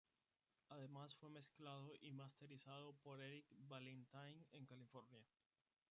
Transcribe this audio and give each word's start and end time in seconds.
Además, 0.69 1.13
fue 1.15 1.29
mezclado 1.29 1.93
y 2.01 2.11
masterizado 2.11 2.93
por 3.03 3.21
Eric 3.21 3.45
Valentine 3.67 4.47
en 4.51 4.65
California. 4.65 5.23